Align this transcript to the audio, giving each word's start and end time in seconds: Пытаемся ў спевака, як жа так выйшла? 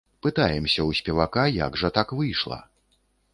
Пытаемся 0.25 0.79
ў 0.83 0.99
спевака, 0.99 1.43
як 1.67 1.77
жа 1.83 1.93
так 1.99 2.15
выйшла? 2.23 2.59